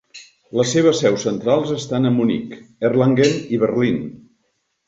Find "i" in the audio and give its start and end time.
3.55-3.61